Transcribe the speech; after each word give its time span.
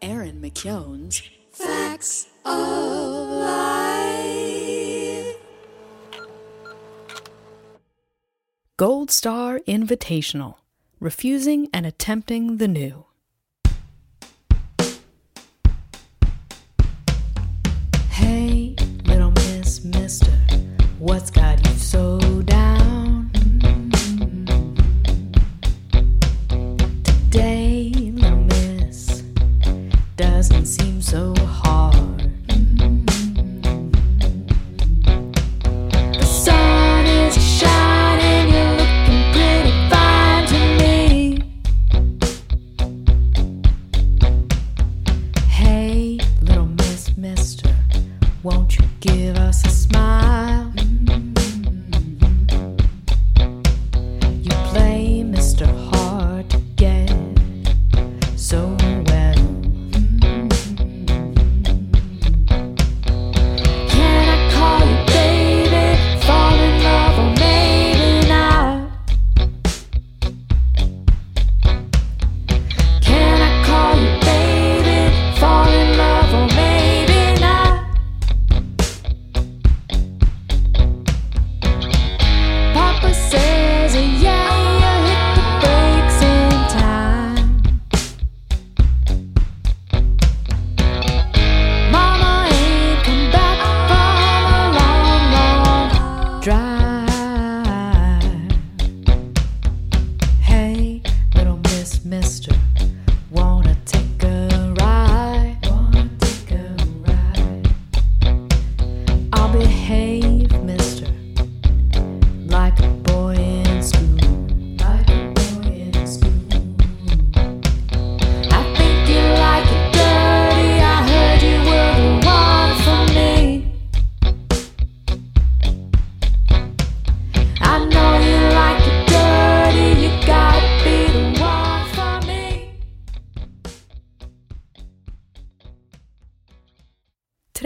Erin 0.00 0.40
McKeown's 0.40 1.20
Fax 1.50 2.28
of 2.44 3.28
Life. 3.28 4.46
Gold 8.76 9.10
Star 9.10 9.58
Invitational 9.66 10.54
Refusing 11.00 11.68
and 11.72 11.84
Attempting 11.84 12.58
the 12.58 12.68
New. 12.68 13.06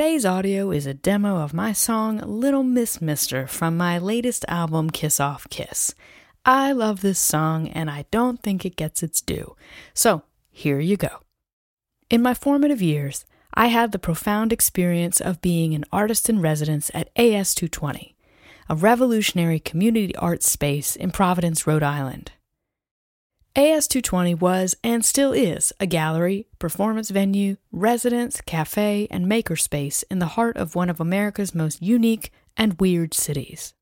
Today's 0.00 0.25
audio 0.25 0.71
is 0.71 0.87
a 0.87 0.94
demo 0.94 1.37
of 1.43 1.53
my 1.53 1.75
song 1.75 2.22
Little 2.25 2.62
Miss 2.62 3.03
Mister 3.03 3.47
from 3.47 3.77
my 3.77 3.99
latest 3.99 4.47
album 4.49 4.88
Kiss 4.88 5.21
Off 5.21 5.47
Kiss. 5.50 5.94
I 6.43 6.72
love 6.72 7.03
this 7.03 7.19
song 7.19 7.69
and 7.69 7.91
I 7.91 8.06
don't 8.10 8.43
think 8.43 8.65
it 8.65 8.77
gets 8.77 9.03
its 9.03 9.21
due. 9.21 9.56
So, 9.93 10.22
here 10.50 10.81
you 10.81 10.97
go. 10.97 11.21
In 12.09 12.22
my 12.22 12.33
formative 12.33 12.81
years, 12.81 13.27
I 13.53 13.66
had 13.66 13.93
the 13.93 13.99
profound 13.99 14.55
experience 14.55 15.21
of 15.21 15.43
being 15.43 15.75
an 15.75 15.84
artist 15.93 16.31
in 16.31 16.41
residence 16.41 16.91
at 16.94 17.15
AS220, 17.16 18.15
a 18.71 18.75
revolutionary 18.75 19.60
community 19.60 20.16
arts 20.16 20.50
space 20.50 20.97
in 20.97 21.10
Providence, 21.10 21.66
Rhode 21.66 21.83
Island. 21.83 22.33
AS220 23.56 24.38
was 24.38 24.77
and 24.84 25.05
still 25.05 25.33
is 25.33 25.72
a 25.81 25.87
gallery, 25.87 26.47
performance 26.61 27.11
venue, 27.11 27.56
residence, 27.72 28.41
cafe, 28.41 29.09
and 29.11 29.27
makerspace 29.27 30.05
in 30.09 30.21
the 30.21 30.34
heart 30.38 30.56
of 30.56 30.77
one 30.77 30.88
of 30.88 31.00
America's 31.00 31.55
most 31.55 31.83
unique 31.83 32.31
and 32.56 32.81
weird 32.81 33.12
cities. 33.12 33.75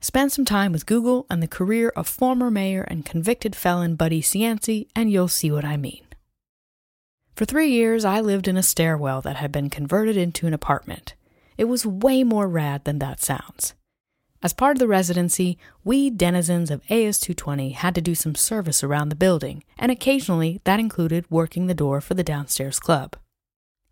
Spend 0.00 0.32
some 0.32 0.44
time 0.44 0.72
with 0.72 0.86
Google 0.86 1.26
and 1.30 1.40
the 1.40 1.46
career 1.46 1.90
of 1.90 2.08
former 2.08 2.50
mayor 2.50 2.82
and 2.82 3.06
convicted 3.06 3.54
felon 3.54 3.94
Buddy 3.94 4.20
Cianci, 4.20 4.88
and 4.96 5.12
you'll 5.12 5.28
see 5.28 5.52
what 5.52 5.64
I 5.64 5.76
mean. 5.76 6.04
For 7.36 7.44
three 7.44 7.70
years, 7.70 8.04
I 8.04 8.20
lived 8.20 8.48
in 8.48 8.56
a 8.56 8.62
stairwell 8.62 9.20
that 9.22 9.36
had 9.36 9.52
been 9.52 9.70
converted 9.70 10.16
into 10.16 10.48
an 10.48 10.52
apartment. 10.52 11.14
It 11.56 11.64
was 11.64 11.86
way 11.86 12.24
more 12.24 12.48
rad 12.48 12.84
than 12.84 12.98
that 12.98 13.20
sounds. 13.20 13.74
As 14.42 14.52
part 14.52 14.74
of 14.76 14.80
the 14.80 14.88
residency, 14.88 15.56
we 15.84 16.10
denizens 16.10 16.70
of 16.70 16.82
AS220 16.86 17.74
had 17.74 17.94
to 17.94 18.00
do 18.00 18.16
some 18.16 18.34
service 18.34 18.82
around 18.82 19.08
the 19.08 19.14
building, 19.14 19.62
and 19.78 19.92
occasionally 19.92 20.60
that 20.64 20.80
included 20.80 21.30
working 21.30 21.68
the 21.68 21.74
door 21.74 22.00
for 22.00 22.14
the 22.14 22.24
downstairs 22.24 22.80
club. 22.80 23.14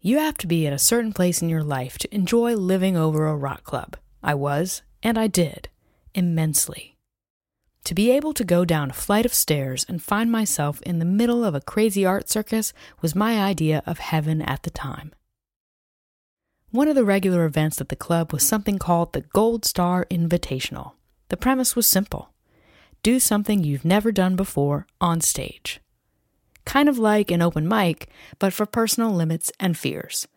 You 0.01 0.19
have 0.19 0.37
to 0.39 0.49
be 0.49 0.67
at 0.67 0.73
a 0.73 0.79
certain 0.79 1.13
place 1.13 1.41
in 1.41 1.49
your 1.49 1.63
life 1.63 1.99
to 1.99 2.13
enjoy 2.13 2.57
living 2.57 2.97
over 2.97 3.29
a 3.29 3.37
rock 3.37 3.63
club. 3.63 3.97
I 4.25 4.35
was, 4.35 4.83
and 5.05 5.17
I 5.17 5.29
did, 5.29 5.69
immensely. 6.15 6.97
To 7.85 7.95
be 7.95 8.11
able 8.11 8.33
to 8.35 8.45
go 8.45 8.65
down 8.65 8.91
a 8.91 8.95
flight 8.95 9.25
of 9.25 9.33
stairs 9.33 9.87
and 9.89 10.03
find 10.03 10.33
myself 10.33 10.83
in 10.83 10.99
the 10.99 11.05
middle 11.05 11.45
of 11.45 11.55
a 11.55 11.61
crazy 11.61 12.05
art 12.05 12.29
circus 12.29 12.73
was 13.01 13.15
my 13.15 13.41
idea 13.41 13.83
of 13.87 13.99
heaven 13.99 14.43
at 14.43 14.65
the 14.65 14.71
time. 14.71 15.13
One 16.73 16.87
of 16.87 16.95
the 16.95 17.05
regular 17.05 17.45
events 17.47 17.81
at 17.81 17.89
the 17.89 17.97
club 17.97 18.33
was 18.33 18.47
something 18.47 18.79
called 18.79 19.13
the 19.13 19.23
Gold 19.23 19.65
Star 19.65 20.07
Invitational. 20.09 20.93
The 21.29 21.37
premise 21.37 21.75
was 21.75 21.87
simple 21.87 22.31
do 23.03 23.19
something 23.19 23.65
you've 23.65 23.85
never 23.85 24.13
done 24.13 24.37
before 24.37 24.87
on 25.01 25.21
stage. 25.21 25.81
Kind 26.67 26.89
of 26.89 26.99
like 26.99 27.31
an 27.31 27.43
open 27.43 27.67
mic, 27.67 28.09
but 28.39 28.53
for 28.53 28.67
personal 28.67 29.11
limits 29.11 29.51
and 29.59 29.77
fears. 29.77 30.29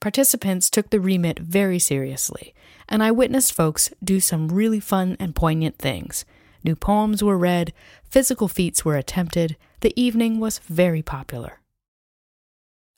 Participants 0.00 0.70
took 0.70 0.90
the 0.90 1.00
remit 1.00 1.38
very 1.40 1.78
seriously, 1.78 2.54
and 2.88 3.02
I 3.02 3.10
witnessed 3.10 3.52
folks 3.52 3.90
do 4.02 4.20
some 4.20 4.48
really 4.48 4.80
fun 4.80 5.16
and 5.18 5.34
poignant 5.34 5.78
things. 5.78 6.24
New 6.64 6.76
poems 6.76 7.22
were 7.24 7.36
read, 7.36 7.72
physical 8.08 8.48
feats 8.48 8.84
were 8.84 8.96
attempted, 8.96 9.56
the 9.80 9.92
evening 10.00 10.38
was 10.38 10.58
very 10.60 11.02
popular. 11.02 11.61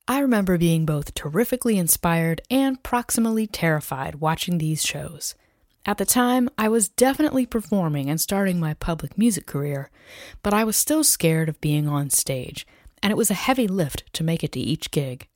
I 0.06 0.18
remember 0.18 0.58
being 0.58 0.84
both 0.84 1.14
terrifically 1.14 1.78
inspired 1.78 2.42
and 2.50 2.82
proximally 2.82 3.48
terrified 3.50 4.16
watching 4.16 4.58
these 4.58 4.84
shows. 4.84 5.34
At 5.86 5.96
the 5.96 6.04
time, 6.04 6.50
I 6.58 6.68
was 6.68 6.90
definitely 6.90 7.46
performing 7.46 8.10
and 8.10 8.20
starting 8.20 8.60
my 8.60 8.74
public 8.74 9.16
music 9.16 9.46
career, 9.46 9.90
but 10.42 10.52
I 10.52 10.62
was 10.62 10.76
still 10.76 11.04
scared 11.04 11.48
of 11.48 11.60
being 11.62 11.88
on 11.88 12.10
stage, 12.10 12.66
and 13.02 13.10
it 13.10 13.16
was 13.16 13.30
a 13.30 13.34
heavy 13.34 13.66
lift 13.66 14.04
to 14.12 14.24
make 14.24 14.44
it 14.44 14.52
to 14.52 14.60
each 14.60 14.90
gig. 14.90 15.26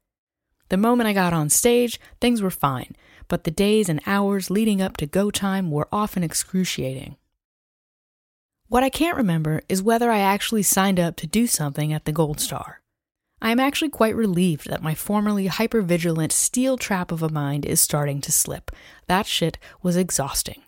The 0.69 0.77
moment 0.77 1.09
I 1.09 1.15
got 1.15 1.33
on 1.33 1.49
stage, 1.49 1.99
things 2.21 2.43
were 2.43 2.51
fine, 2.51 2.95
but 3.27 3.45
the 3.45 3.51
days 3.51 3.89
and 3.89 4.03
hours 4.07 4.51
leading 4.51 4.83
up 4.83 4.99
to 4.99 5.07
go 5.07 5.31
time 5.31 5.71
were 5.71 5.89
often 5.91 6.23
excruciating. 6.23 7.17
What 8.69 8.83
I 8.83 8.91
can't 8.91 9.17
remember 9.17 9.63
is 9.71 9.83
whether 9.83 10.11
I 10.11 10.19
actually 10.19 10.63
signed 10.63 11.01
up 11.01 11.17
to 11.17 11.27
do 11.27 11.47
something 11.47 11.91
at 11.91 12.05
the 12.05 12.13
Gold 12.13 12.39
Star. 12.39 12.83
I 13.41 13.51
am 13.51 13.61
actually 13.61 13.91
quite 13.91 14.17
relieved 14.17 14.69
that 14.69 14.83
my 14.83 14.95
formerly 14.95 15.49
hypervigilant 15.49 16.33
steel 16.33 16.77
trap 16.77 17.13
of 17.13 17.23
a 17.23 17.29
mind 17.29 17.65
is 17.65 17.81
starting 17.81 18.21
to 18.23 18.33
slip. 18.33 18.71
That 19.07 19.27
shit 19.27 19.59
was 19.83 19.97
exhausting. 19.97 20.63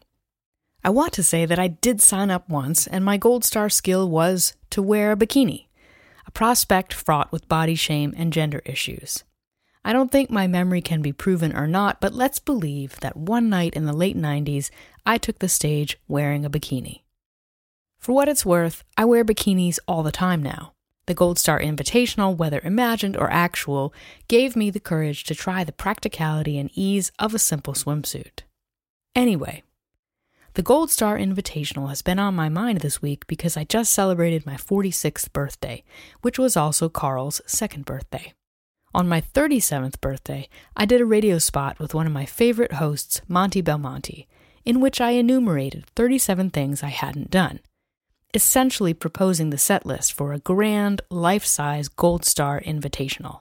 I 0.84 0.90
want 0.90 1.12
to 1.14 1.22
say 1.22 1.44
that 1.46 1.58
I 1.58 1.68
did 1.68 2.00
sign 2.00 2.30
up 2.30 2.48
once, 2.48 2.86
and 2.86 3.04
my 3.04 3.16
Gold 3.16 3.44
Star 3.44 3.68
skill 3.68 4.08
was 4.08 4.54
to 4.70 4.80
wear 4.80 5.12
a 5.12 5.16
bikini, 5.16 5.66
a 6.26 6.30
prospect 6.30 6.94
fraught 6.94 7.32
with 7.32 7.48
body 7.48 7.74
shame 7.74 8.14
and 8.16 8.32
gender 8.32 8.62
issues. 8.64 9.24
I 9.84 9.92
don't 9.92 10.12
think 10.12 10.30
my 10.30 10.46
memory 10.46 10.80
can 10.80 11.02
be 11.02 11.12
proven 11.12 11.56
or 11.56 11.66
not, 11.66 12.00
but 12.00 12.14
let's 12.14 12.38
believe 12.38 13.00
that 13.00 13.16
one 13.16 13.48
night 13.48 13.74
in 13.74 13.86
the 13.86 13.92
late 13.92 14.16
90s, 14.16 14.70
I 15.04 15.18
took 15.18 15.38
the 15.38 15.48
stage 15.48 15.98
wearing 16.06 16.44
a 16.44 16.50
bikini. 16.50 17.02
For 17.98 18.12
what 18.12 18.28
it's 18.28 18.46
worth, 18.46 18.84
I 18.96 19.04
wear 19.06 19.24
bikinis 19.24 19.78
all 19.88 20.02
the 20.02 20.12
time 20.12 20.42
now. 20.42 20.72
The 21.10 21.14
Gold 21.14 21.40
Star 21.40 21.58
Invitational, 21.58 22.36
whether 22.36 22.60
imagined 22.62 23.16
or 23.16 23.32
actual, 23.32 23.92
gave 24.28 24.54
me 24.54 24.70
the 24.70 24.78
courage 24.78 25.24
to 25.24 25.34
try 25.34 25.64
the 25.64 25.72
practicality 25.72 26.56
and 26.56 26.70
ease 26.72 27.10
of 27.18 27.34
a 27.34 27.38
simple 27.40 27.74
swimsuit. 27.74 28.42
Anyway, 29.16 29.64
the 30.54 30.62
Gold 30.62 30.88
Star 30.88 31.18
Invitational 31.18 31.88
has 31.88 32.00
been 32.00 32.20
on 32.20 32.36
my 32.36 32.48
mind 32.48 32.78
this 32.78 33.02
week 33.02 33.26
because 33.26 33.56
I 33.56 33.64
just 33.64 33.92
celebrated 33.92 34.46
my 34.46 34.54
46th 34.54 35.32
birthday, 35.32 35.82
which 36.22 36.38
was 36.38 36.56
also 36.56 36.88
Carl's 36.88 37.40
second 37.44 37.86
birthday. 37.86 38.32
On 38.94 39.08
my 39.08 39.20
37th 39.20 40.00
birthday, 40.00 40.48
I 40.76 40.84
did 40.84 41.00
a 41.00 41.04
radio 41.04 41.38
spot 41.38 41.80
with 41.80 41.92
one 41.92 42.06
of 42.06 42.12
my 42.12 42.24
favorite 42.24 42.74
hosts, 42.74 43.20
Monty 43.26 43.62
Belmonte, 43.62 44.28
in 44.64 44.78
which 44.78 45.00
I 45.00 45.10
enumerated 45.10 45.86
37 45.96 46.50
things 46.50 46.84
I 46.84 46.90
hadn't 46.90 47.32
done, 47.32 47.58
essentially 48.34 48.94
proposing 48.94 49.50
the 49.50 49.58
set 49.58 49.84
list 49.84 50.12
for 50.12 50.32
a 50.32 50.38
grand, 50.38 51.02
life 51.10 51.44
size 51.44 51.88
Gold 51.88 52.24
Star 52.24 52.60
Invitational. 52.60 53.40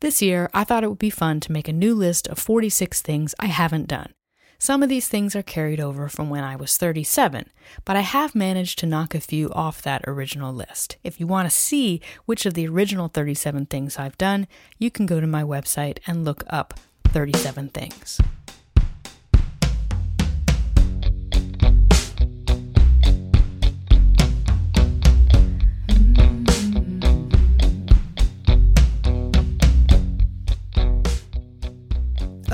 This 0.00 0.22
year, 0.22 0.48
I 0.54 0.64
thought 0.64 0.84
it 0.84 0.88
would 0.88 0.98
be 0.98 1.10
fun 1.10 1.40
to 1.40 1.52
make 1.52 1.68
a 1.68 1.72
new 1.72 1.94
list 1.94 2.28
of 2.28 2.38
46 2.38 3.02
things 3.02 3.34
I 3.40 3.46
haven't 3.46 3.88
done 3.88 4.14
some 4.60 4.82
of 4.82 4.88
these 4.88 5.06
things 5.06 5.36
are 5.36 5.42
carried 5.42 5.78
over 5.78 6.08
from 6.08 6.30
when 6.30 6.42
I 6.42 6.56
was 6.56 6.76
37, 6.76 7.48
but 7.84 7.94
I 7.94 8.00
have 8.00 8.34
managed 8.34 8.80
to 8.80 8.86
knock 8.86 9.14
a 9.14 9.20
few 9.20 9.50
off 9.52 9.80
that 9.82 10.02
original 10.04 10.52
list. 10.52 10.96
If 11.04 11.20
you 11.20 11.28
want 11.28 11.48
to 11.48 11.56
see 11.56 12.00
which 12.26 12.44
of 12.44 12.54
the 12.54 12.66
original 12.66 13.06
37 13.06 13.66
things 13.66 13.98
I've 13.98 14.18
done, 14.18 14.48
you 14.76 14.90
can 14.90 15.06
go 15.06 15.20
to 15.20 15.28
my 15.28 15.44
website 15.44 15.98
and 16.08 16.24
look 16.24 16.42
up 16.48 16.74
37 17.04 17.68
things. 17.68 18.20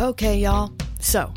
Okay, 0.04 0.36
y'all. 0.36 0.70
So, 1.00 1.32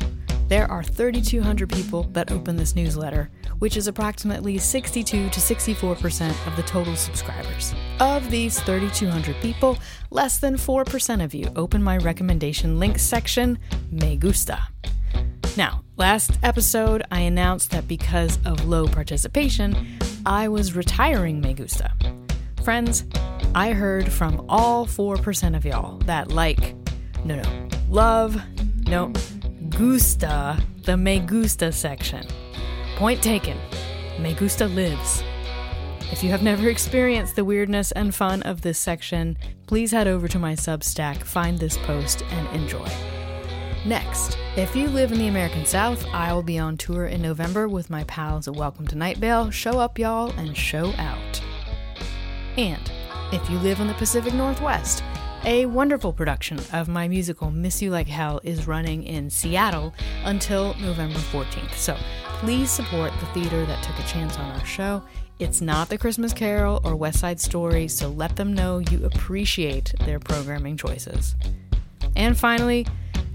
there 0.48 0.70
are 0.70 0.82
3,200 0.82 1.72
people 1.72 2.02
that 2.12 2.30
open 2.30 2.54
this 2.54 2.76
newsletter, 2.76 3.30
which 3.60 3.78
is 3.78 3.86
approximately 3.86 4.58
62 4.58 5.30
to 5.30 5.40
64% 5.40 6.46
of 6.46 6.54
the 6.54 6.62
total 6.64 6.94
subscribers. 6.94 7.72
Of 7.98 8.30
these 8.30 8.60
3,200 8.60 9.36
people, 9.36 9.78
less 10.10 10.36
than 10.36 10.56
4% 10.56 11.24
of 11.24 11.32
you 11.32 11.50
open 11.56 11.82
my 11.82 11.96
recommendation 11.96 12.78
links 12.78 13.00
section, 13.00 13.58
Me 13.90 14.16
Gusta. 14.16 14.60
Now, 15.56 15.82
last 15.96 16.38
episode, 16.42 17.02
I 17.10 17.20
announced 17.20 17.70
that 17.70 17.88
because 17.88 18.38
of 18.44 18.66
low 18.66 18.86
participation, 18.86 19.98
I 20.26 20.48
was 20.48 20.76
retiring 20.76 21.40
Me 21.40 21.54
Gusta. 21.54 21.90
Friends, 22.62 23.06
I 23.54 23.72
heard 23.72 24.12
from 24.12 24.44
all 24.46 24.84
4% 24.84 25.56
of 25.56 25.64
y'all 25.64 25.96
that 26.00 26.30
like, 26.30 26.74
no, 27.24 27.36
no, 27.36 27.67
love, 27.88 28.40
no, 28.86 29.12
gusta 29.70 30.62
the 30.84 30.96
Me 30.96 31.20
Gusta 31.20 31.70
section. 31.70 32.26
Point 32.96 33.22
taken. 33.22 33.58
Me 34.18 34.32
Gusta 34.34 34.66
lives. 34.66 35.22
If 36.10 36.22
you 36.22 36.30
have 36.30 36.42
never 36.42 36.68
experienced 36.68 37.36
the 37.36 37.44
weirdness 37.44 37.92
and 37.92 38.14
fun 38.14 38.42
of 38.44 38.62
this 38.62 38.78
section, 38.78 39.36
please 39.66 39.90
head 39.90 40.08
over 40.08 40.28
to 40.28 40.38
my 40.38 40.54
Substack, 40.54 41.22
find 41.24 41.58
this 41.58 41.76
post, 41.76 42.22
and 42.30 42.48
enjoy. 42.56 42.88
Next, 43.84 44.38
if 44.56 44.74
you 44.74 44.88
live 44.88 45.12
in 45.12 45.18
the 45.18 45.28
American 45.28 45.66
South, 45.66 46.04
I 46.06 46.32
will 46.32 46.42
be 46.42 46.58
on 46.58 46.78
tour 46.78 47.04
in 47.04 47.20
November 47.20 47.68
with 47.68 47.90
my 47.90 48.04
pals 48.04 48.48
at 48.48 48.56
Welcome 48.56 48.86
to 48.86 48.96
Night 48.96 49.18
Vale. 49.18 49.50
Show 49.50 49.78
up, 49.78 49.98
y'all, 49.98 50.30
and 50.38 50.56
show 50.56 50.92
out. 50.94 51.42
And 52.56 52.90
if 53.30 53.48
you 53.50 53.58
live 53.58 53.80
in 53.80 53.88
the 53.88 53.94
Pacific 53.94 54.32
Northwest, 54.32 55.04
a 55.44 55.66
wonderful 55.66 56.12
production 56.12 56.58
of 56.72 56.88
my 56.88 57.08
musical 57.08 57.50
Miss 57.50 57.80
You 57.80 57.90
Like 57.90 58.08
Hell 58.08 58.40
is 58.42 58.66
running 58.66 59.04
in 59.04 59.30
Seattle 59.30 59.94
until 60.24 60.74
November 60.74 61.18
14th. 61.18 61.74
So 61.74 61.96
please 62.40 62.70
support 62.70 63.12
the 63.20 63.26
theater 63.26 63.64
that 63.66 63.82
took 63.82 63.98
a 63.98 64.08
chance 64.08 64.36
on 64.36 64.50
our 64.58 64.64
show. 64.64 65.02
It's 65.38 65.60
not 65.60 65.88
The 65.88 65.98
Christmas 65.98 66.32
Carol 66.32 66.80
or 66.84 66.96
West 66.96 67.20
Side 67.20 67.40
Story, 67.40 67.88
so 67.88 68.08
let 68.08 68.36
them 68.36 68.52
know 68.52 68.78
you 68.78 69.04
appreciate 69.04 69.94
their 70.04 70.18
programming 70.18 70.76
choices. 70.76 71.36
And 72.16 72.36
finally, 72.36 72.86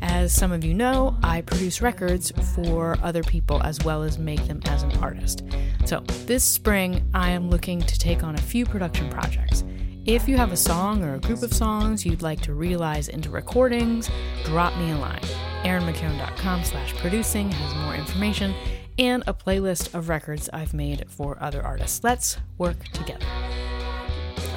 as 0.02 0.34
some 0.34 0.52
of 0.52 0.66
you 0.66 0.74
know, 0.74 1.18
I 1.24 1.42
produce 1.42 1.82
records 1.82 2.32
for 2.56 2.98
other 3.02 3.24
people 3.24 3.64
as 3.64 3.84
well 3.86 4.04
as 4.04 4.20
make 4.20 4.46
them 4.48 4.60
as 4.66 4.84
an 4.84 4.92
artist. 4.98 5.44
So 5.86 6.02
this 6.26 6.44
spring, 6.44 7.10
I 7.14 7.30
am 7.30 7.50
looking 7.50 7.80
to 7.82 7.98
take 7.98 8.24
on 8.24 8.36
a 8.36 8.42
few 8.42 8.66
production 8.66 9.10
projects. 9.10 9.64
If 10.06 10.28
you 10.28 10.36
have 10.36 10.52
a 10.52 10.58
song 10.58 11.02
or 11.02 11.16
a 11.16 11.20
group 11.20 11.44
of 11.44 11.54
songs 11.54 12.06
you'd 12.06 12.22
like 12.22 12.42
to 12.42 12.54
realize 12.54 13.08
into 13.08 13.30
recordings, 13.30 14.10
drop 14.44 14.78
me 14.78 14.92
a 14.92 14.98
line. 14.98 15.22
erinmckeown.com 15.64 16.66
slash 16.66 16.94
producing 16.96 17.50
has 17.50 17.76
more 17.76 17.96
information 17.96 18.54
and 19.00 19.24
a 19.28 19.34
playlist 19.34 19.94
of 19.96 20.10
records 20.10 20.50
I've 20.52 20.74
made 20.74 21.10
for 21.10 21.42
other 21.42 21.64
artists. 21.64 22.04
Let's 22.04 22.38
work 22.58 22.84
together. 22.90 23.26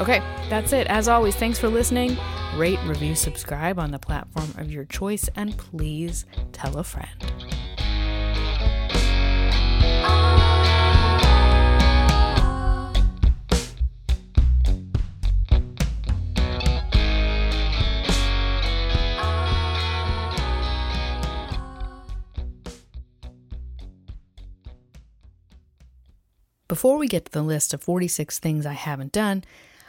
Okay, 0.01 0.19
that's 0.51 0.73
it. 0.73 0.89
As 0.89 1.07
always, 1.07 1.37
thanks 1.37 1.61
for 1.61 1.69
listening. 1.69 2.17
Rate, 2.57 2.81
review, 2.85 3.15
subscribe 3.15 3.79
on 3.79 3.93
the 3.93 4.01
platform 4.01 4.53
of 4.59 4.73
your 4.73 4.85
choice, 4.85 5.29
and 5.37 5.57
please 5.57 6.27
tell 6.51 6.77
a 6.77 6.85
friend. 6.85 7.33
Before 26.76 26.99
we 26.99 27.08
get 27.08 27.25
to 27.25 27.32
the 27.32 27.43
list 27.43 27.73
of 27.73 27.82
46 27.82 28.38
things 28.38 28.67
I 28.67 28.75
haven't 28.75 29.11
done, 29.11 29.44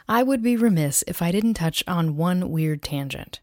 I 0.08 0.22
would 0.22 0.42
be 0.42 0.56
remiss 0.56 1.04
if 1.06 1.20
I 1.20 1.30
didn't 1.30 1.52
touch 1.52 1.84
on 1.86 2.16
one 2.16 2.48
weird 2.48 2.82
tangent. 2.82 3.40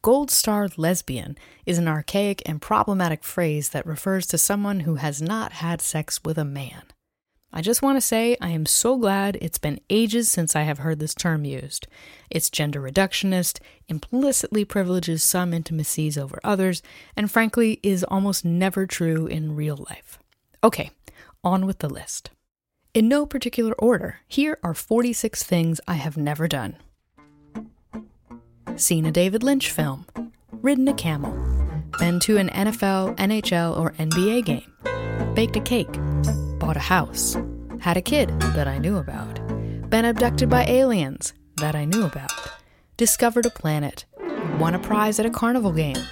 Gold 0.00 0.30
star 0.30 0.70
lesbian 0.78 1.36
is 1.66 1.76
an 1.76 1.86
archaic 1.86 2.40
and 2.46 2.62
problematic 2.62 3.24
phrase 3.24 3.68
that 3.68 3.84
refers 3.84 4.26
to 4.28 4.38
someone 4.38 4.80
who 4.80 4.94
has 4.94 5.20
not 5.20 5.52
had 5.52 5.82
sex 5.82 6.24
with 6.24 6.38
a 6.38 6.46
man. 6.46 6.84
I 7.52 7.60
just 7.60 7.82
want 7.82 7.98
to 7.98 8.00
say 8.00 8.38
I 8.40 8.48
am 8.48 8.64
so 8.64 8.96
glad 8.96 9.36
it's 9.42 9.58
been 9.58 9.82
ages 9.90 10.30
since 10.30 10.56
I 10.56 10.62
have 10.62 10.78
heard 10.78 10.98
this 10.98 11.14
term 11.14 11.44
used. 11.44 11.86
It's 12.30 12.48
gender 12.48 12.80
reductionist, 12.80 13.60
implicitly 13.86 14.64
privileges 14.64 15.22
some 15.22 15.52
intimacies 15.52 16.16
over 16.16 16.40
others, 16.42 16.80
and 17.14 17.30
frankly 17.30 17.80
is 17.82 18.02
almost 18.02 18.46
never 18.46 18.86
true 18.86 19.26
in 19.26 19.54
real 19.56 19.76
life. 19.90 20.18
Okay, 20.64 20.90
on 21.44 21.66
with 21.66 21.80
the 21.80 21.90
list. 21.90 22.30
In 22.98 23.06
no 23.06 23.26
particular 23.26 23.74
order, 23.74 24.16
here 24.26 24.58
are 24.64 24.74
46 24.74 25.44
things 25.44 25.80
I 25.86 25.94
have 25.94 26.16
never 26.16 26.48
done. 26.48 26.74
Seen 28.74 29.06
a 29.06 29.12
David 29.12 29.44
Lynch 29.44 29.70
film, 29.70 30.04
ridden 30.50 30.88
a 30.88 30.94
camel, 30.94 31.30
been 32.00 32.18
to 32.18 32.38
an 32.38 32.48
NFL, 32.48 33.16
NHL, 33.18 33.78
or 33.78 33.92
NBA 34.00 34.44
game, 34.46 34.72
baked 35.36 35.54
a 35.54 35.60
cake, 35.60 35.92
bought 36.58 36.76
a 36.76 36.80
house, 36.80 37.36
had 37.78 37.96
a 37.96 38.02
kid 38.02 38.30
that 38.56 38.66
I 38.66 38.78
knew 38.78 38.96
about, 38.96 39.36
been 39.88 40.04
abducted 40.04 40.48
by 40.48 40.64
aliens 40.64 41.34
that 41.58 41.76
I 41.76 41.84
knew 41.84 42.04
about, 42.04 42.32
discovered 42.96 43.46
a 43.46 43.50
planet, 43.50 44.06
won 44.58 44.74
a 44.74 44.80
prize 44.80 45.20
at 45.20 45.26
a 45.26 45.30
carnival 45.30 45.70
game, 45.70 46.02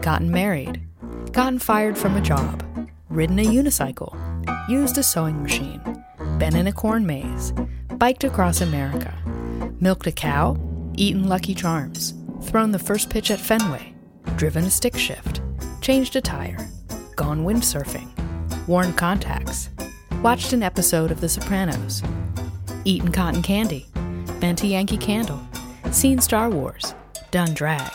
gotten 0.00 0.30
married, 0.30 0.80
gotten 1.32 1.58
fired 1.58 1.98
from 1.98 2.16
a 2.16 2.22
job, 2.22 2.64
ridden 3.10 3.38
a 3.38 3.44
unicycle, 3.44 4.16
used 4.66 4.96
a 4.96 5.02
sewing 5.02 5.42
machine, 5.42 6.01
been 6.42 6.56
in 6.56 6.66
a 6.66 6.72
corn 6.72 7.06
maze, 7.06 7.52
biked 7.98 8.24
across 8.24 8.60
America, 8.60 9.14
milked 9.78 10.08
a 10.08 10.10
cow, 10.10 10.56
eaten 10.96 11.28
Lucky 11.28 11.54
Charms, 11.54 12.14
thrown 12.42 12.72
the 12.72 12.80
first 12.80 13.08
pitch 13.08 13.30
at 13.30 13.38
Fenway, 13.38 13.94
driven 14.34 14.64
a 14.64 14.70
stick 14.70 14.96
shift, 14.96 15.40
changed 15.80 16.16
a 16.16 16.20
tire, 16.20 16.68
gone 17.14 17.44
windsurfing, 17.44 18.10
worn 18.66 18.92
contacts, 18.94 19.70
watched 20.20 20.52
an 20.52 20.64
episode 20.64 21.12
of 21.12 21.20
The 21.20 21.28
Sopranos, 21.28 22.02
eaten 22.84 23.12
cotton 23.12 23.42
candy, 23.42 23.86
bent 24.40 24.64
a 24.64 24.66
Yankee 24.66 24.96
candle, 24.96 25.40
seen 25.92 26.18
Star 26.18 26.50
Wars, 26.50 26.92
done 27.30 27.54
drag, 27.54 27.92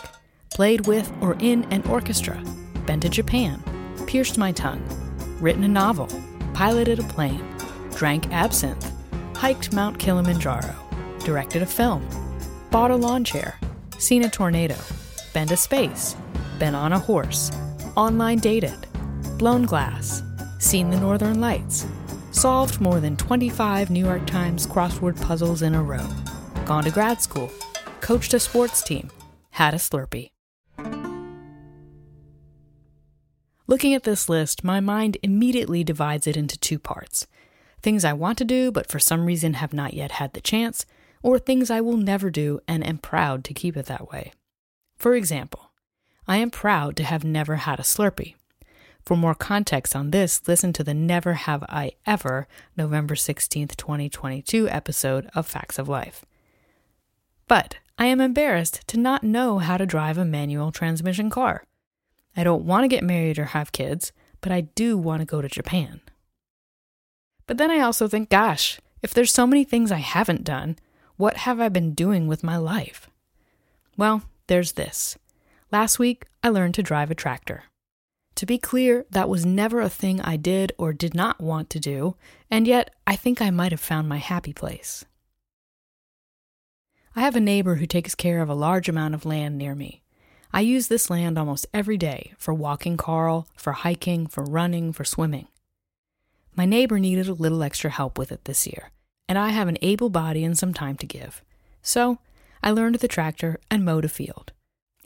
played 0.54 0.88
with 0.88 1.12
or 1.20 1.36
in 1.42 1.66
an 1.66 1.86
orchestra, 1.90 2.42
been 2.86 3.02
to 3.02 3.10
Japan, 3.10 3.62
pierced 4.08 4.38
my 4.38 4.54
tongue, 4.54 4.88
written 5.42 5.66
a 5.66 5.68
novel, 5.68 6.08
piloted 6.54 7.00
a 7.00 7.04
plane, 7.04 7.57
drank 7.98 8.32
absinthe, 8.32 8.92
hiked 9.36 9.74
Mount 9.74 9.98
Kilimanjaro, 9.98 10.76
directed 11.26 11.64
a 11.64 11.66
film, 11.66 12.08
bought 12.70 12.92
a 12.92 12.96
lawn 12.96 13.24
chair, 13.24 13.60
seen 13.98 14.24
a 14.24 14.30
tornado, 14.30 14.76
been 15.34 15.48
to 15.48 15.58
space, 15.58 16.16
been 16.60 16.76
on 16.76 16.94
a 16.94 17.00
horse, 17.00 17.52
online 17.96 18.38
dated, 18.38 18.86
blown 19.40 19.64
glass, 19.64 20.22
seen 20.60 20.92
the 20.92 21.00
northern 21.00 21.42
lights, 21.42 21.88
solved 22.30 22.80
more 22.80 23.00
than 23.00 23.18
25 23.18 23.90
New 23.90 24.06
York 24.06 24.28
Times 24.28 24.68
crossword 24.68 25.20
puzzles 25.20 25.64
in 25.64 25.74
a 25.74 25.82
row, 25.82 26.08
gone 26.66 26.84
to 26.84 26.92
grad 26.92 27.20
school, 27.20 27.52
coached 28.00 28.36
a 28.36 28.40
sports 28.40 28.84
team, 28.84 29.10
had 29.50 29.74
a 29.74 29.78
Slurpee. 29.78 30.30
Looking 33.66 33.96
at 33.96 34.04
this 34.04 34.30
list, 34.30 34.64
my 34.64 34.80
mind 34.80 35.18
immediately 35.24 35.84
divides 35.84 36.28
it 36.28 36.38
into 36.38 36.60
two 36.60 36.78
parts 36.78 37.26
things 37.88 38.04
I 38.04 38.12
want 38.12 38.38
to 38.40 38.44
do 38.44 38.70
but 38.70 38.90
for 38.90 39.00
some 39.00 39.26
reason 39.26 39.54
have 39.54 39.72
not 39.72 39.94
yet 39.94 40.12
had 40.12 40.34
the 40.34 40.42
chance, 40.42 40.86
or 41.24 41.40
things 41.40 41.72
I 41.72 41.80
will 41.80 41.96
never 41.96 42.30
do 42.30 42.60
and 42.68 42.86
am 42.86 42.98
proud 42.98 43.46
to 43.46 43.54
keep 43.54 43.78
it 43.78 43.86
that 43.86 44.12
way. 44.12 44.34
For 44.98 45.16
example, 45.16 45.72
I 46.28 46.36
am 46.36 46.50
proud 46.50 46.98
to 46.98 47.06
have 47.06 47.24
never 47.24 47.56
had 47.56 47.80
a 47.80 47.84
Slurpee. 47.84 48.36
For 49.06 49.16
more 49.16 49.34
context 49.34 49.96
on 49.96 50.12
this, 50.12 50.46
listen 50.50 50.74
to 50.74 50.84
the 50.84 50.94
Never 50.94 51.36
Have 51.36 51.64
I 51.70 51.94
Ever 52.06 52.46
November 52.76 53.16
16th, 53.16 53.78
2022 53.78 54.68
episode 54.68 55.30
of 55.34 55.48
Fax 55.48 55.80
of 55.80 55.88
Life. 55.88 56.26
But 57.48 57.78
I 57.98 58.08
am 58.08 58.20
embarrassed 58.20 58.86
to 58.90 59.00
not 59.00 59.24
know 59.24 59.60
how 59.60 59.78
to 59.78 59.86
drive 59.86 60.18
a 60.18 60.26
manual 60.26 60.74
transmission 60.74 61.30
car. 61.30 61.64
I 62.36 62.44
don't 62.44 62.66
want 62.66 62.84
to 62.84 62.90
get 62.90 63.06
married 63.06 63.40
or 63.40 63.46
have 63.46 63.72
kids, 63.72 64.12
but 64.42 64.52
I 64.52 64.60
do 64.60 64.98
want 64.98 65.22
to 65.22 65.26
go 65.26 65.42
to 65.42 65.48
Japan. 65.48 66.02
But 67.48 67.58
then 67.58 67.72
I 67.72 67.80
also 67.80 68.08
think, 68.08 68.30
gosh, 68.30 68.80
if 69.02 69.14
there's 69.14 69.32
so 69.32 69.48
many 69.48 69.64
things 69.64 69.92
I 69.92 69.98
haven't 69.98 70.44
done, 70.44 70.78
what 71.16 71.38
have 71.38 71.60
I 71.60 71.70
been 71.70 71.94
doing 71.94 72.28
with 72.28 72.44
my 72.44 72.58
life? 72.58 73.10
Well, 73.98 74.24
there's 74.48 74.74
this. 74.74 75.18
Last 75.72 75.98
week, 75.98 76.26
I 76.44 76.50
learned 76.50 76.76
to 76.76 76.84
drive 76.84 77.10
a 77.10 77.16
tractor. 77.16 77.64
To 78.36 78.46
be 78.46 78.60
clear, 78.60 79.06
that 79.10 79.30
was 79.30 79.46
never 79.46 79.82
a 79.82 79.90
thing 79.90 80.22
I 80.22 80.38
did 80.38 80.72
or 80.78 80.94
did 80.94 81.16
not 81.16 81.42
want 81.42 81.72
to 81.72 81.80
do, 81.80 82.16
and 82.52 82.68
yet 82.68 82.94
I 83.08 83.16
think 83.16 83.42
I 83.42 83.50
might 83.50 83.72
have 83.72 83.82
found 83.82 84.08
my 84.08 84.18
happy 84.18 84.54
place. 84.54 85.06
I 87.16 87.22
have 87.22 87.36
a 87.36 87.40
neighbor 87.40 87.76
who 87.76 87.88
takes 87.88 88.14
care 88.14 88.44
of 88.44 88.50
a 88.50 88.54
large 88.54 88.88
amount 88.88 89.16
of 89.16 89.26
land 89.26 89.58
near 89.58 89.74
me. 89.74 90.04
I 90.54 90.62
use 90.62 90.88
this 90.88 91.10
land 91.10 91.40
almost 91.40 91.66
every 91.74 91.98
day 91.98 92.34
for 92.38 92.54
walking 92.54 92.96
Carl, 92.96 93.48
for 93.56 93.74
hiking, 93.74 94.28
for 94.28 94.44
running, 94.44 94.94
for 94.94 95.04
swimming. 95.04 95.48
My 96.58 96.66
neighbor 96.66 96.98
needed 96.98 97.30
a 97.30 97.34
little 97.34 97.62
extra 97.62 97.92
help 97.92 98.18
with 98.18 98.32
it 98.32 98.46
this 98.46 98.66
year, 98.66 98.90
and 99.30 99.38
I 99.38 99.50
have 99.50 99.68
an 99.68 99.78
able 99.84 100.10
body 100.10 100.44
and 100.44 100.58
some 100.58 100.74
time 100.74 100.98
to 100.98 101.06
give. 101.06 101.44
So 101.84 102.18
I 102.64 102.72
learned 102.72 102.96
the 102.96 103.08
tractor 103.08 103.60
and 103.70 103.86
mowed 103.86 104.06
a 104.06 104.10
field. 104.10 104.54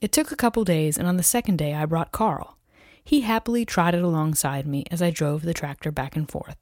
It 0.02 0.14
took 0.14 0.32
a 0.32 0.38
couple 0.38 0.64
days, 0.64 0.98
and 0.98 1.10
on 1.10 1.18
the 1.18 1.24
second 1.24 1.58
day, 1.58 1.74
I 1.74 1.86
brought 1.86 2.14
Carl. 2.14 2.58
He 3.04 3.22
happily 3.22 3.66
trotted 3.66 4.02
alongside 4.02 4.66
me 4.66 4.86
as 4.90 5.02
I 5.02 5.12
drove 5.12 5.42
the 5.42 5.54
tractor 5.54 5.92
back 5.92 6.16
and 6.16 6.30
forth. 6.32 6.56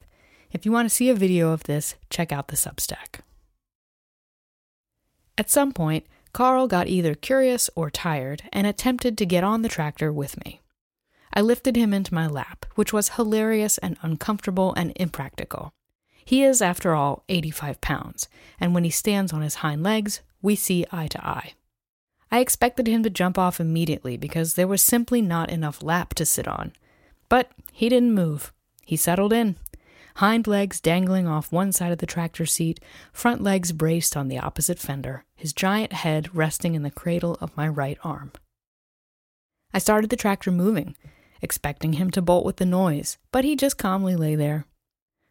If 0.50 0.66
you 0.66 0.72
want 0.72 0.88
to 0.88 0.94
see 0.94 1.08
a 1.08 1.14
video 1.14 1.52
of 1.52 1.62
this, 1.64 1.94
check 2.10 2.32
out 2.32 2.48
the 2.48 2.56
Substack. 2.56 3.20
At 5.38 5.50
some 5.50 5.70
point, 5.70 6.04
Carl 6.32 6.66
got 6.66 6.88
either 6.88 7.14
curious 7.14 7.70
or 7.76 7.90
tired 7.90 8.42
and 8.52 8.66
attempted 8.66 9.16
to 9.18 9.26
get 9.26 9.44
on 9.44 9.62
the 9.62 9.68
tractor 9.68 10.12
with 10.12 10.44
me. 10.44 10.60
I 11.32 11.40
lifted 11.40 11.76
him 11.76 11.94
into 11.94 12.14
my 12.14 12.26
lap, 12.26 12.66
which 12.74 12.92
was 12.92 13.10
hilarious 13.10 13.78
and 13.78 13.96
uncomfortable 14.02 14.74
and 14.74 14.92
impractical. 14.96 15.72
He 16.24 16.42
is, 16.42 16.60
after 16.60 16.94
all, 16.94 17.24
85 17.28 17.80
pounds, 17.80 18.28
and 18.58 18.74
when 18.74 18.84
he 18.84 18.90
stands 18.90 19.32
on 19.32 19.42
his 19.42 19.56
hind 19.56 19.82
legs, 19.82 20.20
we 20.42 20.56
see 20.56 20.86
eye 20.92 21.08
to 21.08 21.24
eye. 21.26 21.54
I 22.32 22.40
expected 22.40 22.86
him 22.86 23.02
to 23.02 23.10
jump 23.10 23.38
off 23.38 23.60
immediately 23.60 24.16
because 24.16 24.54
there 24.54 24.68
was 24.68 24.82
simply 24.82 25.20
not 25.20 25.50
enough 25.50 25.82
lap 25.82 26.14
to 26.14 26.26
sit 26.26 26.46
on. 26.46 26.72
But 27.28 27.50
he 27.72 27.88
didn't 27.88 28.14
move. 28.14 28.52
He 28.84 28.96
settled 28.96 29.32
in, 29.32 29.56
hind 30.16 30.46
legs 30.46 30.80
dangling 30.80 31.26
off 31.26 31.52
one 31.52 31.72
side 31.72 31.92
of 31.92 31.98
the 31.98 32.06
tractor 32.06 32.46
seat, 32.46 32.80
front 33.12 33.42
legs 33.42 33.72
braced 33.72 34.16
on 34.16 34.28
the 34.28 34.38
opposite 34.38 34.78
fender, 34.78 35.24
his 35.34 35.52
giant 35.52 35.92
head 35.92 36.34
resting 36.34 36.74
in 36.74 36.82
the 36.82 36.90
cradle 36.90 37.36
of 37.40 37.56
my 37.56 37.66
right 37.68 37.98
arm. 38.04 38.32
I 39.72 39.78
started 39.78 40.10
the 40.10 40.16
tractor 40.16 40.50
moving, 40.50 40.96
expecting 41.42 41.94
him 41.94 42.10
to 42.10 42.22
bolt 42.22 42.44
with 42.44 42.56
the 42.56 42.66
noise, 42.66 43.18
but 43.32 43.44
he 43.44 43.56
just 43.56 43.78
calmly 43.78 44.16
lay 44.16 44.34
there. 44.34 44.66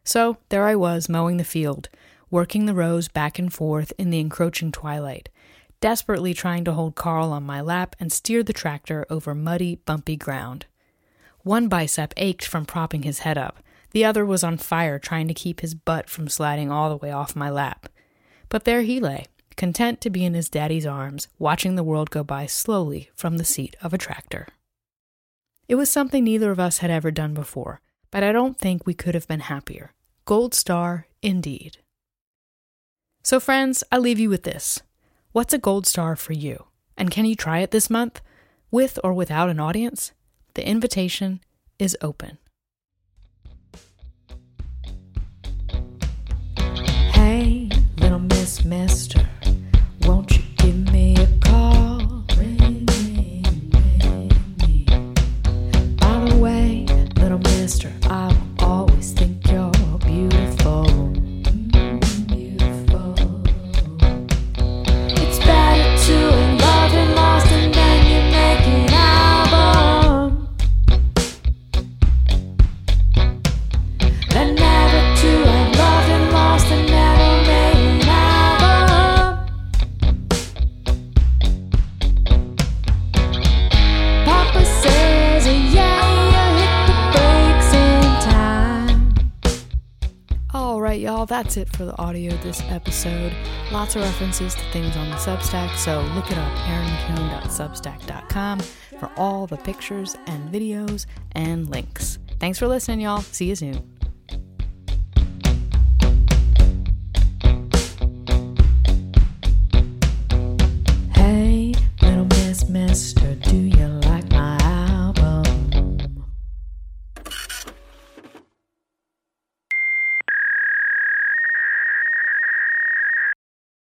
So 0.04 0.38
there 0.48 0.66
I 0.66 0.74
was 0.74 1.08
mowing 1.08 1.36
the 1.36 1.44
field, 1.44 1.88
working 2.30 2.66
the 2.66 2.74
rows 2.74 3.08
back 3.08 3.38
and 3.38 3.52
forth 3.52 3.92
in 3.98 4.10
the 4.10 4.20
encroaching 4.20 4.72
twilight, 4.72 5.28
desperately 5.80 6.34
trying 6.34 6.64
to 6.64 6.72
hold 6.72 6.94
Carl 6.94 7.32
on 7.32 7.42
my 7.42 7.60
lap 7.60 7.96
and 7.98 8.12
steer 8.12 8.42
the 8.42 8.52
tractor 8.52 9.06
over 9.10 9.34
muddy, 9.34 9.76
bumpy 9.76 10.16
ground. 10.16 10.66
One 11.42 11.68
bicep 11.68 12.12
ached 12.16 12.46
from 12.46 12.66
propping 12.66 13.02
his 13.02 13.20
head 13.20 13.38
up, 13.38 13.62
the 13.92 14.04
other 14.04 14.24
was 14.24 14.44
on 14.44 14.56
fire 14.56 14.98
trying 14.98 15.28
to 15.28 15.34
keep 15.34 15.60
his 15.60 15.74
butt 15.74 16.08
from 16.08 16.28
sliding 16.28 16.70
all 16.70 16.88
the 16.90 16.96
way 16.96 17.10
off 17.10 17.34
my 17.34 17.50
lap. 17.50 17.88
But 18.48 18.64
there 18.64 18.82
he 18.82 19.00
lay, 19.00 19.26
content 19.56 20.00
to 20.02 20.10
be 20.10 20.24
in 20.24 20.34
his 20.34 20.48
daddy's 20.48 20.86
arms, 20.86 21.28
watching 21.38 21.74
the 21.74 21.84
world 21.84 22.10
go 22.10 22.22
by 22.22 22.46
slowly 22.46 23.10
from 23.14 23.36
the 23.36 23.44
seat 23.44 23.76
of 23.82 23.92
a 23.92 23.98
tractor. 23.98 24.48
It 25.70 25.76
was 25.76 25.88
something 25.88 26.24
neither 26.24 26.50
of 26.50 26.58
us 26.58 26.78
had 26.78 26.90
ever 26.90 27.12
done 27.12 27.32
before, 27.32 27.80
but 28.10 28.24
I 28.24 28.32
don't 28.32 28.58
think 28.58 28.84
we 28.84 28.92
could 28.92 29.14
have 29.14 29.28
been 29.28 29.38
happier. 29.38 29.92
Gold 30.24 30.52
star, 30.52 31.06
indeed. 31.22 31.78
So, 33.22 33.38
friends, 33.38 33.84
I 33.92 33.98
leave 33.98 34.18
you 34.18 34.28
with 34.30 34.42
this. 34.42 34.82
What's 35.30 35.54
a 35.54 35.58
gold 35.58 35.86
star 35.86 36.16
for 36.16 36.32
you? 36.32 36.64
And 36.96 37.12
can 37.12 37.24
you 37.24 37.36
try 37.36 37.60
it 37.60 37.70
this 37.70 37.88
month, 37.88 38.20
with 38.72 38.98
or 39.04 39.12
without 39.12 39.48
an 39.48 39.60
audience? 39.60 40.10
The 40.54 40.66
invitation 40.66 41.38
is 41.78 41.96
open. 42.02 42.38
Hey, 47.14 47.70
little 47.96 48.18
Miss 48.18 48.64
Mister, 48.64 49.29
that's 91.42 91.56
it 91.56 91.74
for 91.74 91.86
the 91.86 91.96
audio 91.96 92.36
this 92.42 92.60
episode. 92.68 93.32
Lots 93.72 93.96
of 93.96 94.02
references 94.02 94.54
to 94.54 94.60
things 94.72 94.94
on 94.94 95.08
the 95.08 95.16
Substack, 95.16 95.74
so 95.74 96.02
look 96.14 96.30
it 96.30 96.36
up, 96.36 96.58
erinmckeown.substack.com 96.58 98.60
for 98.98 99.10
all 99.16 99.46
the 99.46 99.56
pictures 99.56 100.18
and 100.26 100.52
videos 100.52 101.06
and 101.32 101.70
links. 101.70 102.18
Thanks 102.38 102.58
for 102.58 102.68
listening, 102.68 103.00
y'all. 103.00 103.22
See 103.22 103.46
you 103.46 103.54
soon. 103.54 103.99